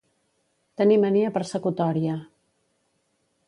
Tenir 0.81 0.97
mania 1.03 1.33
persecutòria. 1.37 2.19